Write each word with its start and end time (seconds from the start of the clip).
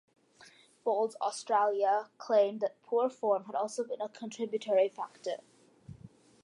Bowls 0.83 1.15
Australia 1.21 2.09
claimed 2.17 2.59
that 2.61 2.81
poor 2.81 3.07
form 3.07 3.43
had 3.45 3.53
also 3.53 3.83
been 3.83 4.01
a 4.01 4.09
contributory 4.09 4.89
factor. 4.89 5.35